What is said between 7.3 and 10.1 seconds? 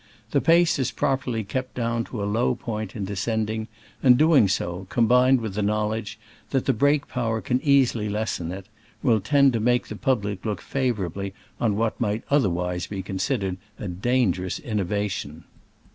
can easily lessen it, will tend to make the